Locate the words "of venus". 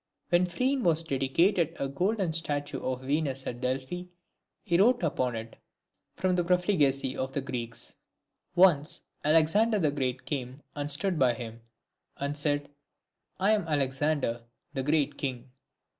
2.83-3.45